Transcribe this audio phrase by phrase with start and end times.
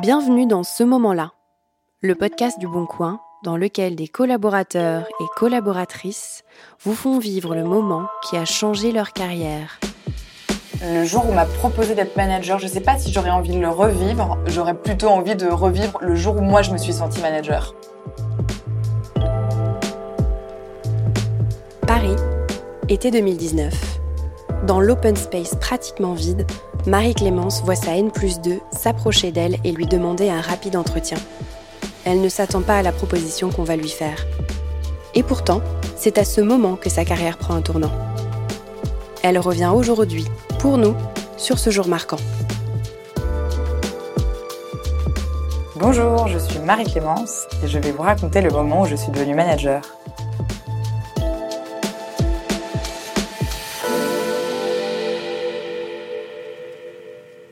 [0.00, 1.32] Bienvenue dans ce moment-là,
[2.02, 6.44] le podcast du Bon Coin dans lequel des collaborateurs et collaboratrices
[6.82, 9.80] vous font vivre le moment qui a changé leur carrière.
[10.82, 13.54] Le jour où on m'a proposé d'être manager, je ne sais pas si j'aurais envie
[13.54, 16.92] de le revivre, j'aurais plutôt envie de revivre le jour où moi je me suis
[16.92, 17.74] sentie manager.
[21.86, 22.16] Paris,
[22.88, 23.95] été 2019.
[24.64, 26.46] Dans l'open space pratiquement vide,
[26.86, 31.18] Marie-Clémence voit sa N plus 2 s'approcher d'elle et lui demander un rapide entretien.
[32.04, 34.26] Elle ne s'attend pas à la proposition qu'on va lui faire.
[35.14, 35.60] Et pourtant,
[35.96, 37.92] c'est à ce moment que sa carrière prend un tournant.
[39.22, 40.24] Elle revient aujourd'hui,
[40.58, 40.94] pour nous,
[41.36, 42.18] sur ce jour marquant.
[45.76, 49.34] Bonjour, je suis Marie-Clémence et je vais vous raconter le moment où je suis devenue
[49.34, 49.82] manager.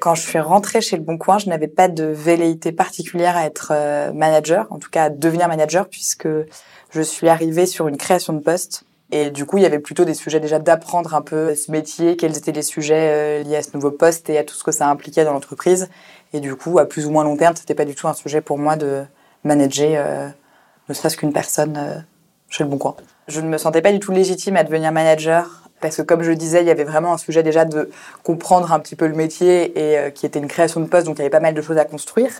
[0.04, 3.46] Quand je suis rentrée chez Le Bon Coin, je n'avais pas de velléité particulière à
[3.46, 6.28] être euh, manager, en tout cas à devenir manager, puisque
[6.90, 8.84] je suis arrivée sur une création de poste.
[9.12, 12.18] Et du coup, il y avait plutôt des sujets déjà d'apprendre un peu ce métier,
[12.18, 14.72] quels étaient les sujets euh, liés à ce nouveau poste et à tout ce que
[14.72, 15.88] ça impliquait dans l'entreprise.
[16.34, 18.42] Et du coup, à plus ou moins long terme, c'était pas du tout un sujet
[18.42, 19.04] pour moi de
[19.42, 20.28] manager euh,
[20.90, 22.04] ne serait-ce qu'une personne
[22.50, 22.94] chez Le Bon Coin.
[23.26, 26.32] Je ne me sentais pas du tout légitime à devenir manager parce que comme je
[26.32, 27.90] disais, il y avait vraiment un sujet déjà de
[28.22, 31.16] comprendre un petit peu le métier et euh, qui était une création de poste, donc
[31.16, 32.30] il y avait pas mal de choses à construire.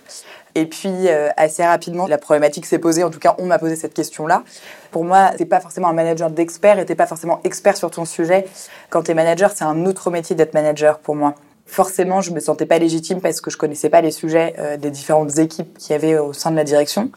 [0.55, 3.03] Et puis euh, assez rapidement, la problématique s'est posée.
[3.03, 4.41] En tout cas, on m'a posé cette question-là.
[4.89, 8.03] Pour moi, c'est pas forcément un manager d'expert, et t'es pas forcément expert sur ton
[8.03, 8.47] sujet.
[8.89, 11.35] Quand tu es manager, c'est un autre métier d'être manager pour moi.
[11.67, 14.89] Forcément, je me sentais pas légitime parce que je connaissais pas les sujets euh, des
[14.89, 17.11] différentes équipes qu'il y avait au sein de la direction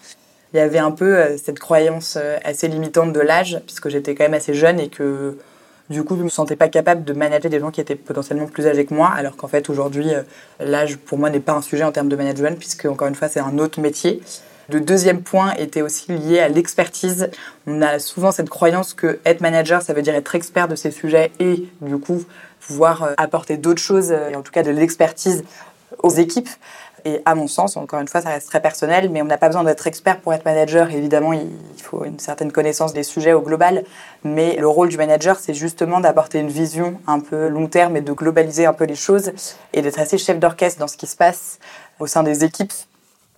[0.55, 4.33] il y avait un peu cette croyance assez limitante de l'âge, puisque j'étais quand même
[4.33, 5.37] assez jeune et que
[5.91, 8.67] du coup, je me sentais pas capable de manager des gens qui étaient potentiellement plus
[8.67, 10.23] âgés que moi, alors qu'en fait, aujourd'hui, euh,
[10.61, 13.29] l'âge, pour moi, n'est pas un sujet en termes de management, puisque, encore une fois,
[13.29, 14.21] c'est un autre métier.
[14.71, 17.31] Le deuxième point était aussi lié à l'expertise.
[17.67, 20.91] On a souvent cette croyance que être manager, ça veut dire être expert de ces
[20.91, 22.23] sujets et, du coup,
[22.61, 25.43] pouvoir euh, apporter d'autres choses, et en tout cas de l'expertise
[26.03, 26.51] aux équipes.
[27.05, 29.49] Et à mon sens, encore une fois, ça reste très personnel, mais on n'a pas
[29.49, 30.91] besoin d'être expert pour être manager.
[30.91, 31.51] Évidemment, il
[31.83, 33.85] faut une certaine connaissance des sujets au global.
[34.25, 38.01] Mais le rôle du manager, c'est justement d'apporter une vision un peu long terme et
[38.01, 39.33] de globaliser un peu les choses
[39.73, 41.59] et d'être assez chef d'orchestre dans ce qui se passe
[41.99, 42.73] au sein des équipes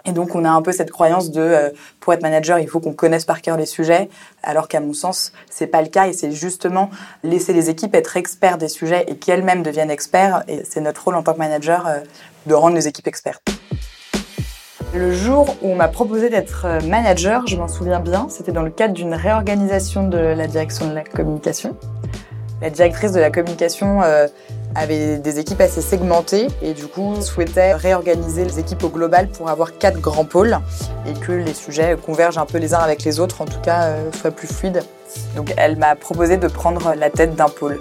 [0.06, 1.70] et donc, on a un peu cette croyance de, euh,
[2.00, 4.08] pour être manager, il faut qu'on connaisse par cœur les sujets,
[4.42, 6.08] alors qu'à mon sens, c'est pas le cas.
[6.08, 6.90] Et c'est justement
[7.22, 10.42] laisser les équipes être experts des sujets et qu'elles-mêmes deviennent experts.
[10.48, 11.98] Et c'est notre rôle en tant que manager euh,
[12.46, 13.42] de rendre les équipes expertes.
[14.94, 18.62] Le jour où on m'a proposé d'être euh, manager, je m'en souviens bien, c'était dans
[18.62, 21.76] le cadre d'une réorganisation de la direction de la communication.
[22.60, 24.02] La directrice de la communication
[24.74, 29.48] avait des équipes assez segmentées et du coup souhaitait réorganiser les équipes au global pour
[29.48, 30.58] avoir quatre grands pôles
[31.06, 33.84] et que les sujets convergent un peu les uns avec les autres, en tout cas
[33.84, 34.84] euh, soient plus fluides.
[35.36, 37.80] Donc elle m'a proposé de prendre la tête d'un pôle.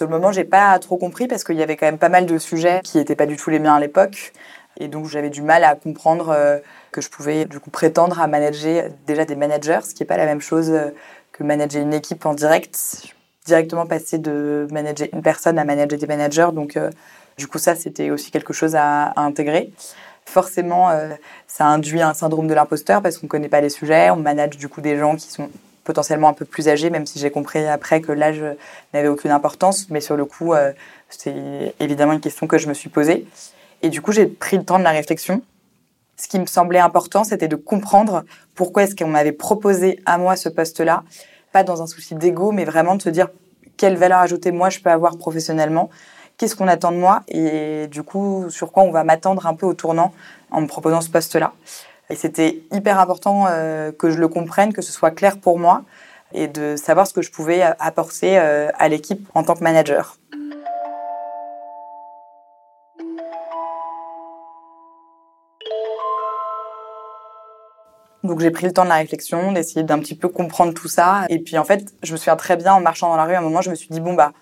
[0.00, 2.24] Sur le moment, j'ai pas trop compris parce qu'il y avait quand même pas mal
[2.24, 4.32] de sujets qui n'étaient pas du tout les miens à l'époque.
[4.78, 6.56] Et donc j'avais du mal à comprendre euh,
[6.90, 10.16] que je pouvais du coup prétendre à manager déjà des managers, ce qui n'est pas
[10.16, 10.88] la même chose euh,
[11.32, 13.12] que manager une équipe en direct.
[13.44, 16.48] Directement passer de manager une personne à manager des managers.
[16.54, 16.88] Donc euh,
[17.36, 19.70] du coup ça c'était aussi quelque chose à, intégrer.
[20.24, 20.88] Forcément,
[21.46, 24.08] ça induit un syndrome de l'imposteur parce qu'on ne connaît pas les sujets.
[24.08, 25.50] On manage du coup des gens qui sont
[25.90, 28.44] potentiellement un peu plus âgés, même si j'ai compris après que l'âge
[28.94, 29.90] n'avait aucune importance.
[29.90, 30.54] Mais sur le coup,
[31.08, 33.26] c'est évidemment une question que je me suis posée.
[33.82, 35.42] Et du coup, j'ai pris le temps de la réflexion.
[36.16, 38.24] Ce qui me semblait important, c'était de comprendre
[38.54, 41.02] pourquoi est-ce qu'on m'avait proposé à moi ce poste-là,
[41.50, 43.28] pas dans un souci d'ego, mais vraiment de se dire
[43.76, 45.90] quelle valeur ajoutée moi je peux avoir professionnellement,
[46.36, 47.22] qu'est-ce qu'on attend de moi?
[47.26, 50.12] Et du coup sur quoi on va m'attendre un peu au tournant
[50.52, 51.52] en me proposant ce poste-là.
[52.10, 55.84] Et c'était hyper important euh, que je le comprenne, que ce soit clair pour moi
[56.32, 60.16] et de savoir ce que je pouvais apporter euh, à l'équipe en tant que manager.
[68.22, 71.24] Donc j'ai pris le temps de la réflexion, d'essayer d'un petit peu comprendre tout ça.
[71.30, 73.38] Et puis en fait, je me souviens très bien en marchant dans la rue, à
[73.38, 74.32] un moment, je me suis dit bon bah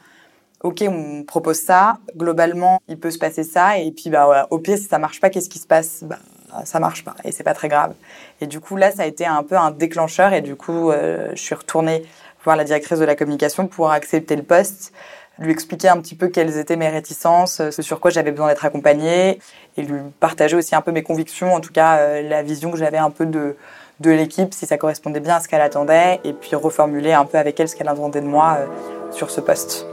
[0.62, 1.99] ok, on propose ça.
[2.17, 3.79] Globalement, il peut se passer ça.
[3.79, 6.03] Et puis bah au pire, si ça marche pas, qu'est-ce qui se passe?
[6.03, 6.19] Bah
[6.65, 7.95] ça marche pas et c'est pas très grave.
[8.41, 10.33] Et du coup là, ça a été un peu un déclencheur.
[10.33, 12.05] Et du coup, euh, je suis retournée
[12.45, 14.93] voir la directrice de la communication pour accepter le poste
[15.39, 18.65] lui expliquer un petit peu quelles étaient mes réticences, ce sur quoi j'avais besoin d'être
[18.65, 19.39] accompagnée,
[19.77, 22.77] et lui partager aussi un peu mes convictions, en tout cas euh, la vision que
[22.77, 23.56] j'avais un peu de,
[24.00, 27.39] de l'équipe, si ça correspondait bien à ce qu'elle attendait, et puis reformuler un peu
[27.39, 29.87] avec elle ce qu'elle attendait de moi euh, sur ce poste.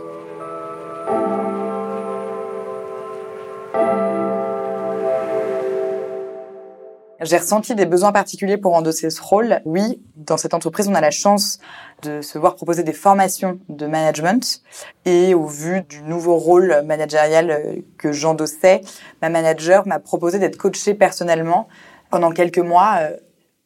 [7.21, 9.61] J'ai ressenti des besoins particuliers pour endosser ce rôle.
[9.63, 11.59] Oui, dans cette entreprise, on a la chance
[12.01, 14.61] de se voir proposer des formations de management.
[15.05, 18.81] Et au vu du nouveau rôle managérial euh, que j'endossais,
[19.21, 21.69] ma manager m'a proposé d'être coachée personnellement
[22.09, 22.97] pendant quelques mois.
[22.99, 23.15] Euh,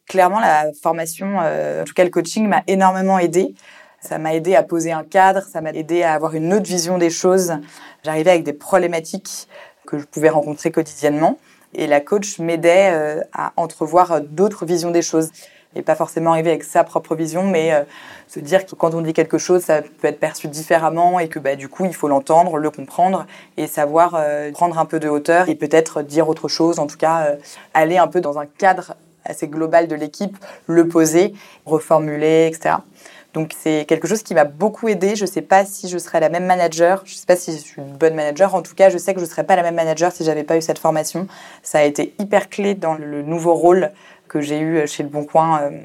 [0.06, 3.56] clairement, la formation, euh, en tout cas le coaching, m'a énormément aidé.
[4.00, 6.98] Ça m'a aidé à poser un cadre, ça m'a aidé à avoir une autre vision
[6.98, 7.54] des choses.
[8.04, 9.48] J'arrivais avec des problématiques
[9.86, 11.36] que je pouvais rencontrer quotidiennement.
[11.74, 15.30] Et la coach m'aidait euh, à entrevoir d'autres visions des choses.
[15.76, 17.84] Et pas forcément arriver avec sa propre vision, mais euh,
[18.26, 21.38] se dire que quand on dit quelque chose, ça peut être perçu différemment et que
[21.38, 23.24] bah, du coup, il faut l'entendre, le comprendre
[23.56, 26.96] et savoir euh, prendre un peu de hauteur et peut-être dire autre chose, en tout
[26.96, 27.36] cas
[27.72, 28.94] aller un peu dans un cadre
[29.24, 31.34] assez global de l'équipe, le poser,
[31.66, 32.76] reformuler, etc.
[33.32, 35.16] Donc c'est quelque chose qui m'a beaucoup aidé.
[35.16, 37.02] Je ne sais pas si je serais la même manager.
[37.04, 38.54] Je ne sais pas si je suis une bonne manager.
[38.54, 40.44] En tout cas, je sais que je ne serais pas la même manager si j'avais
[40.44, 41.26] pas eu cette formation.
[41.62, 43.92] Ça a été hyper clé dans le nouveau rôle
[44.28, 45.80] que j'ai eu chez Le Bon Coin euh,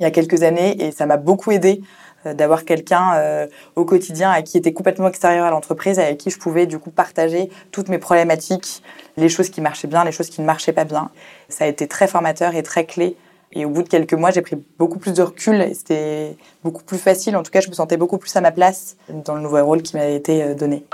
[0.00, 1.80] il y a quelques années et ça m'a beaucoup aidé
[2.26, 3.46] euh, d'avoir quelqu'un euh,
[3.76, 6.90] au quotidien à qui était complètement extérieur à l'entreprise, avec qui je pouvais du coup
[6.90, 8.82] partager toutes mes problématiques,
[9.16, 11.10] les choses qui marchaient bien, les choses qui ne marchaient pas bien.
[11.48, 13.16] Ça a été très formateur et très clé
[13.52, 16.82] et au bout de quelques mois, j'ai pris beaucoup plus de recul et c'était beaucoup
[16.82, 17.36] plus facile.
[17.36, 19.82] En tout cas, je me sentais beaucoup plus à ma place dans le nouveau rôle
[19.82, 20.84] qui m'a été euh, donné.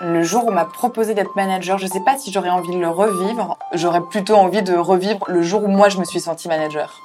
[0.00, 2.74] Le jour où on m'a proposé d'être manager, je ne sais pas si j'aurais envie
[2.74, 3.56] de le revivre.
[3.72, 7.03] J'aurais plutôt envie de revivre le jour où moi je me suis sentie manager.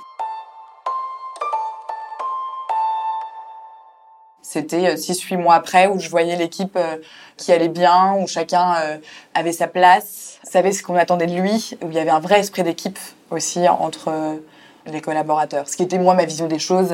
[4.51, 6.97] C'était 6-8 euh, mois après où je voyais l'équipe euh,
[7.37, 8.97] qui allait bien, où chacun euh,
[9.35, 12.39] avait sa place, savait ce qu'on attendait de lui, où il y avait un vrai
[12.39, 12.97] esprit d'équipe
[13.29, 14.39] aussi entre
[14.87, 15.69] les collaborateurs.
[15.69, 16.89] Ce qui était moi ma vision des choses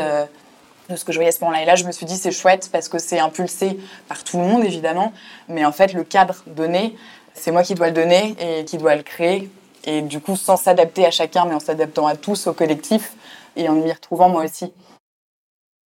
[0.89, 1.61] de ce que je voyais à ce moment-là.
[1.61, 3.79] Et là, je me suis dit, c'est chouette parce que c'est impulsé
[4.09, 5.13] par tout le monde, évidemment.
[5.47, 6.97] Mais en fait, le cadre donné,
[7.33, 9.49] c'est moi qui dois le donner et qui dois le créer.
[9.85, 13.13] Et du coup, sans s'adapter à chacun, mais en s'adaptant à tous, au collectif,
[13.55, 14.73] et en m'y retrouvant moi aussi.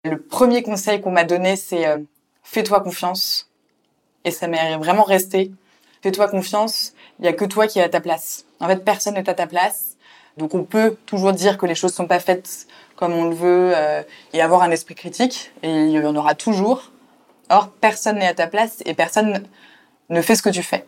[0.06, 1.98] Le premier conseil qu'on m'a donné, c'est euh,
[2.44, 3.50] fais-toi confiance.
[4.24, 5.52] Et ça m'est vraiment resté.
[6.02, 8.46] Fais-toi confiance, il n'y a que toi qui es à ta place.
[8.62, 9.98] En fait, personne n'est à ta place.
[10.38, 13.74] Donc on peut toujours dire que les choses sont pas faites comme on le veut
[13.76, 14.02] euh,
[14.32, 16.92] et avoir un esprit critique, et il y en aura toujours.
[17.50, 19.46] Or, personne n'est à ta place et personne
[20.10, 20.86] ne fait ce que tu fais.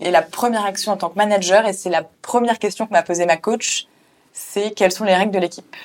[0.00, 3.02] Et la première action en tant que manager, et c'est la première question que m'a
[3.02, 3.86] posée ma coach,
[4.32, 5.76] c'est quelles sont les règles de l'équipe?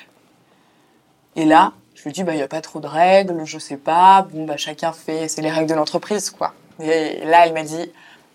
[1.36, 1.72] Et là,
[2.04, 4.26] lui dis, bah, il n'y a pas trop de règles, je sais pas.
[4.30, 6.54] Bon, bah, chacun fait, c'est les règles de l'entreprise, quoi.
[6.80, 7.90] Et là, elle m'a dit,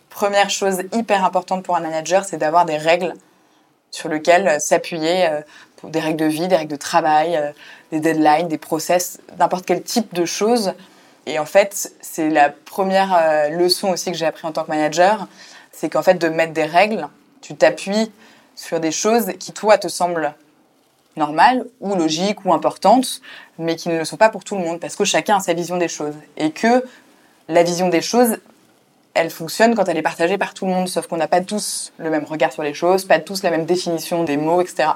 [0.10, 3.13] première chose hyper importante pour un manager, c'est d'avoir des règles
[3.92, 5.42] sur lesquelles s'appuyer, euh,
[5.83, 7.51] des règles de vie, des règles de travail, euh,
[7.92, 10.74] des deadlines, des process, n'importe quel type de choses.
[11.25, 14.69] Et en fait, c'est la première euh, leçon aussi que j'ai appris en tant que
[14.69, 15.27] manager,
[15.71, 17.07] c'est qu'en fait, de mettre des règles,
[17.42, 18.12] tu t'appuies
[18.56, 20.33] sur des choses qui, toi, te semblent
[21.19, 23.21] normales ou logiques ou importantes,
[23.60, 25.54] mais qui ne le sont pas pour tout le monde, parce que chacun a sa
[25.54, 26.16] vision des choses.
[26.38, 26.83] Et que
[27.48, 28.38] la vision des choses,
[29.13, 31.94] elle fonctionne quand elle est partagée par tout le monde, sauf qu'on n'a pas tous
[31.98, 34.89] le même regard sur les choses, pas tous la même définition des mots, etc.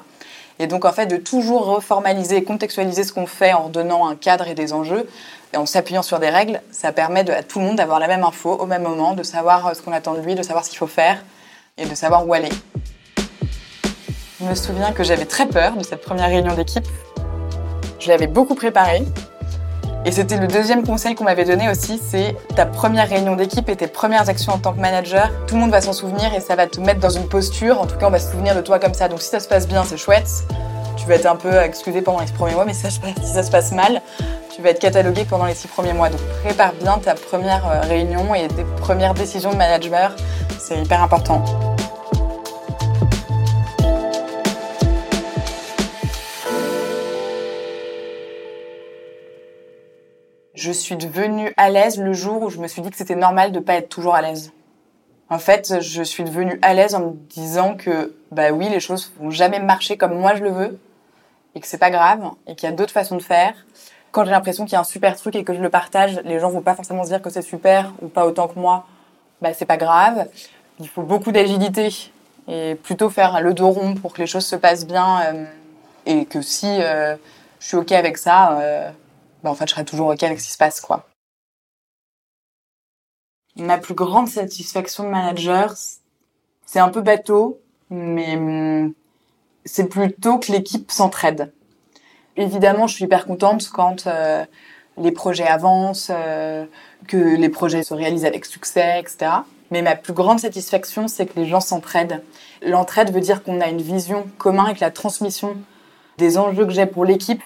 [0.59, 4.15] Et donc, en fait, de toujours reformaliser et contextualiser ce qu'on fait en donnant un
[4.15, 5.07] cadre et des enjeux,
[5.53, 8.23] et en s'appuyant sur des règles, ça permet à tout le monde d'avoir la même
[8.23, 10.69] info au même moment, de savoir euh, ce qu'on attend de lui, de savoir ce
[10.69, 11.23] qu'il faut faire
[11.77, 12.49] et de savoir où aller.
[14.43, 16.85] Je me souviens que j'avais très peur de cette première réunion d'équipe.
[17.97, 19.03] Je l'avais beaucoup préparée.
[20.03, 23.77] Et c'était le deuxième conseil qu'on m'avait donné aussi, c'est ta première réunion d'équipe et
[23.77, 25.31] tes premières actions en tant que manager.
[25.47, 27.79] Tout le monde va s'en souvenir et ça va te mettre dans une posture.
[27.79, 29.07] En tout cas, on va se souvenir de toi comme ça.
[29.07, 30.29] Donc si ça se passe bien, c'est chouette.
[30.97, 33.49] Tu vas être un peu excusé pendant les six premiers mois, mais si ça se
[33.49, 34.01] passe mal,
[34.53, 36.09] tu vas être catalogué pendant les six premiers mois.
[36.09, 40.11] Donc prépare bien ta première euh, réunion et tes premières décisions de manager.
[40.59, 41.45] C'est hyper important.
[50.63, 53.51] Je suis devenue à l'aise le jour où je me suis dit que c'était normal
[53.51, 54.53] de pas être toujours à l'aise.
[55.29, 59.11] En fait, je suis devenue à l'aise en me disant que bah oui, les choses
[59.19, 60.79] vont jamais marcher comme moi je le veux
[61.53, 63.53] et que c'est pas grave et qu'il y a d'autres façons de faire.
[64.13, 66.39] Quand j'ai l'impression qu'il y a un super truc et que je le partage, les
[66.39, 68.85] gens vont pas forcément se dire que c'est super ou pas autant que moi.
[69.41, 70.29] Bah c'est pas grave.
[70.79, 71.89] Il faut beaucoup d'agilité
[72.47, 75.45] et plutôt faire le dos rond pour que les choses se passent bien euh,
[76.05, 77.17] et que si euh,
[77.59, 78.91] je suis ok avec ça, euh,
[79.43, 81.05] bah, en fait, je serai toujours OK avec ce qui se passe, quoi.
[83.55, 85.75] Ma plus grande satisfaction de manager,
[86.65, 88.93] c'est un peu bateau, mais hum,
[89.65, 91.53] c'est plutôt que l'équipe s'entraide.
[92.35, 94.43] Évidemment, je suis hyper contente quand euh,
[94.97, 96.65] les projets avancent, euh,
[97.07, 99.31] que les projets se réalisent avec succès, etc.
[99.69, 102.23] Mais ma plus grande satisfaction, c'est que les gens s'entraident.
[102.63, 105.57] L'entraide veut dire qu'on a une vision commune et que la transmission
[106.17, 107.41] des enjeux que j'ai pour l'équipe,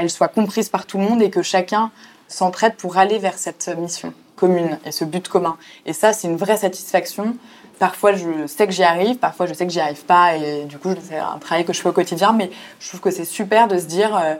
[0.00, 1.90] elle soit comprise par tout le monde et que chacun
[2.28, 5.56] s'entraide pour aller vers cette mission commune et ce but commun.
[5.84, 7.36] Et ça, c'est une vraie satisfaction.
[7.78, 10.78] Parfois, je sais que j'y arrive, parfois, je sais que j'y arrive pas, et du
[10.78, 13.68] coup, c'est un travail que je fais au quotidien, mais je trouve que c'est super
[13.68, 14.34] de se dire, euh,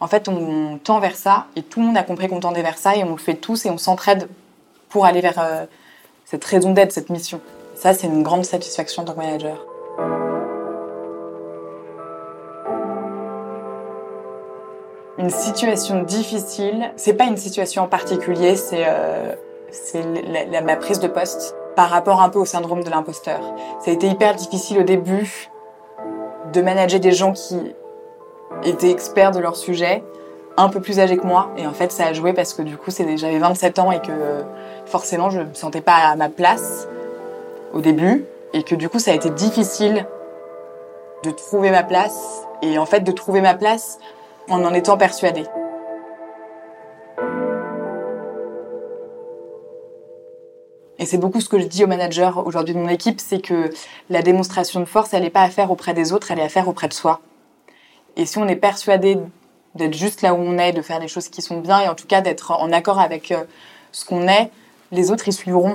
[0.00, 2.76] en fait, on tend vers ça, et tout le monde a compris qu'on tendait vers
[2.76, 4.28] ça, et on le fait tous, et on s'entraide
[4.90, 5.64] pour aller vers euh,
[6.26, 7.40] cette raison d'être, cette mission.
[7.74, 9.71] Ça, c'est une grande satisfaction en tant que manager.
[15.22, 19.36] Une situation difficile, c'est pas une situation en particulier, c'est euh,
[20.64, 23.38] ma prise de poste par rapport un peu au syndrome de l'imposteur.
[23.78, 25.48] Ça a été hyper difficile au début
[26.52, 27.56] de manager des gens qui
[28.64, 30.02] étaient experts de leur sujet,
[30.56, 31.50] un peu plus âgés que moi.
[31.56, 34.42] Et en fait, ça a joué parce que du coup, j'avais 27 ans et que
[34.86, 36.88] forcément, je me sentais pas à ma place
[37.72, 38.24] au début.
[38.54, 40.04] Et que du coup, ça a été difficile
[41.22, 42.44] de trouver ma place.
[42.60, 44.00] Et en fait, de trouver ma place,
[44.48, 45.44] en en étant persuadée.
[50.98, 53.70] Et c'est beaucoup ce que je dis aux managers aujourd'hui de mon équipe, c'est que
[54.08, 56.48] la démonstration de force, elle n'est pas à faire auprès des autres, elle est à
[56.48, 57.20] faire auprès de soi.
[58.16, 59.18] Et si on est persuadé
[59.74, 61.96] d'être juste là où on est, de faire des choses qui sont bien, et en
[61.96, 63.42] tout cas d'être en accord avec euh,
[63.90, 64.50] ce qu'on est,
[64.92, 65.74] les autres y suivront.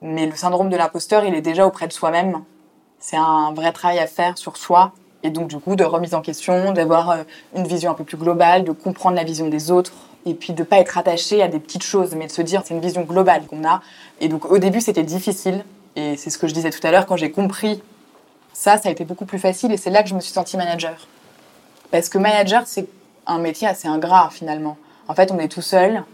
[0.00, 2.42] Mais le syndrome de l'imposteur, il est déjà auprès de soi-même.
[2.98, 4.92] C'est un vrai travail à faire sur soi
[5.22, 7.22] et donc, du coup, de remise en question, d'avoir euh,
[7.54, 9.92] une vision un peu plus globale, de comprendre la vision des autres,
[10.26, 12.62] et puis de ne pas être attaché à des petites choses, mais de se dire
[12.64, 13.82] c'est une vision globale qu'on a.
[14.20, 15.64] Et donc, au début, c'était difficile.
[15.96, 17.82] Et c'est ce que je disais tout à l'heure, quand j'ai compris
[18.52, 20.56] ça, ça a été beaucoup plus facile, et c'est là que je me suis sentie
[20.56, 21.08] manager.
[21.90, 22.86] Parce que manager, c'est
[23.26, 24.76] un métier assez ingrat, finalement.
[25.08, 26.04] En fait, on est tout seul,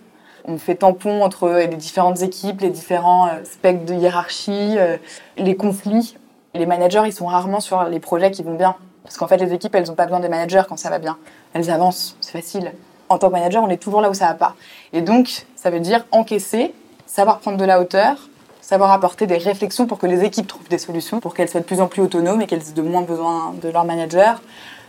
[0.44, 4.96] on fait tampon entre les différentes équipes, les différents euh, spectres de hiérarchie, euh,
[5.36, 6.16] les conflits.
[6.54, 8.76] Les managers, ils sont rarement sur les projets qui vont bien.
[9.08, 11.16] Parce qu'en fait, les équipes, elles n'ont pas besoin des managers quand ça va bien.
[11.54, 12.72] Elles avancent, c'est facile.
[13.08, 14.54] En tant que manager, on est toujours là où ça va pas.
[14.92, 16.74] Et donc, ça veut dire encaisser,
[17.06, 18.28] savoir prendre de la hauteur,
[18.60, 21.64] savoir apporter des réflexions pour que les équipes trouvent des solutions, pour qu'elles soient de
[21.64, 24.42] plus en plus autonomes et qu'elles aient de moins besoin de leur manager.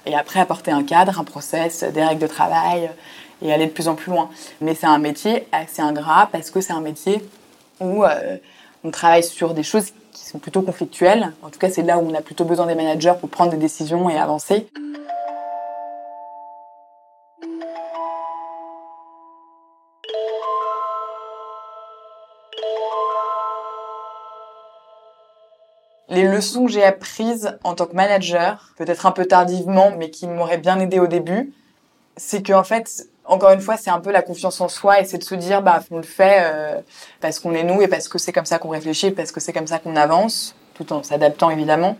[0.06, 2.92] Et après, apporter un cadre, un process, des règles de travail
[3.42, 4.30] et aller de plus en plus loin.
[4.60, 7.24] Mais c'est un métier assez ingrat parce que c'est un métier
[7.80, 8.36] où euh,
[8.84, 11.32] on travaille sur des choses qui sont plutôt conflictuelles.
[11.42, 13.58] En tout cas, c'est là où on a plutôt besoin des managers pour prendre des
[13.58, 14.68] décisions et avancer.
[26.10, 30.28] Les leçons que j'ai apprises en tant que manager, peut-être un peu tardivement, mais qui
[30.28, 31.54] m'auraient bien aidé au début,
[32.18, 35.19] c'est qu'en fait, encore une fois, c'est un peu la confiance en soi et c'est
[35.19, 36.81] de se dire, bah, on le fait euh,
[37.21, 39.53] parce qu'on est nous et parce que c'est comme ça qu'on réfléchit, parce que c'est
[39.53, 41.98] comme ça qu'on avance, tout en s'adaptant évidemment.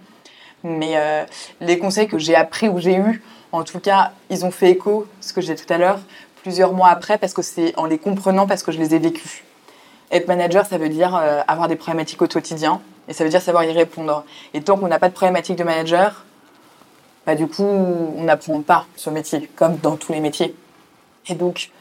[0.64, 1.24] Mais euh,
[1.62, 3.22] les conseils que j'ai appris ou j'ai eus,
[3.52, 6.00] en tout cas, ils ont fait écho, ce que j'ai tout à l'heure,
[6.42, 9.44] plusieurs mois après, parce que c'est en les comprenant, parce que je les ai vécus.
[10.12, 13.42] Être manager, ça veut dire euh, avoir des problématiques au quotidien et ça veut dire
[13.42, 14.26] savoir y répondre.
[14.56, 16.26] Et tant qu'on n'a pas de problématique de manager,
[17.28, 20.56] bah, du coup, on n'apprend pas ce métier, comme dans tous les métiers.
[21.28, 21.72] Et donc,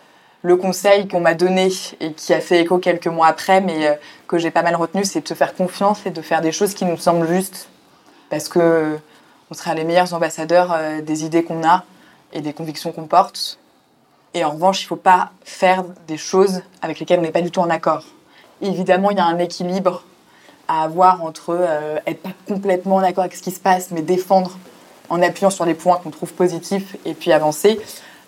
[0.42, 3.94] le conseil qu'on m'a donné et qui a fait écho quelques mois après, mais euh,
[4.26, 6.74] que j'ai pas mal retenu, c'est de se faire confiance et de faire des choses
[6.74, 7.68] qui nous semblent justes.
[8.30, 8.98] Parce que
[9.50, 11.84] on sera les meilleurs ambassadeurs euh, des idées qu'on a
[12.32, 13.58] et des convictions qu'on porte.
[14.34, 17.40] Et en revanche, il ne faut pas faire des choses avec lesquelles on n'est pas
[17.40, 18.04] du tout en accord.
[18.60, 20.04] Évidemment, il y a un équilibre
[20.68, 24.02] à avoir entre euh, être pas complètement en accord avec ce qui se passe, mais
[24.02, 24.58] défendre
[25.08, 27.80] en appuyant sur les points qu'on trouve positifs et puis avancer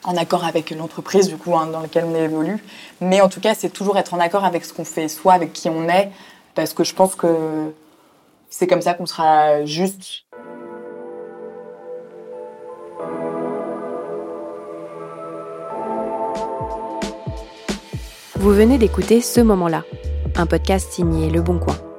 [0.05, 2.63] en accord avec l'entreprise du coup hein, dans laquelle on évolue.
[3.01, 5.53] Mais en tout cas, c'est toujours être en accord avec ce qu'on fait, soit avec
[5.53, 6.11] qui on est,
[6.55, 7.73] parce que je pense que
[8.49, 10.25] c'est comme ça qu'on sera juste.
[18.37, 19.85] Vous venez d'écouter Ce moment-là,
[20.35, 21.90] un podcast signé Le Bon Coin.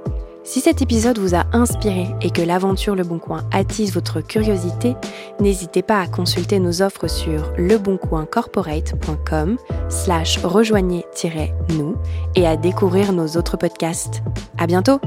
[0.51, 4.97] Si cet épisode vous a inspiré et que l'aventure Le Bon Coin attise votre curiosité,
[5.39, 11.95] n'hésitez pas à consulter nos offres sur leboncoincorporate.com slash rejoignez-nous
[12.35, 14.23] et à découvrir nos autres podcasts.
[14.57, 14.99] À bientôt!